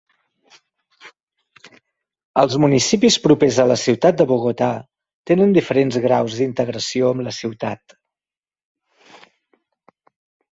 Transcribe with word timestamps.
Els 2.43 2.55
municipis 2.63 3.17
propers 3.25 3.59
a 3.63 3.65
la 3.71 3.77
ciutat 3.81 4.17
de 4.21 4.27
Bogotà 4.31 4.69
tenen 5.33 5.53
diferents 5.59 5.99
graus 6.07 6.39
d'integració 6.41 7.11
amb 7.13 7.25
la 7.29 7.35
ciutat. 7.43 7.97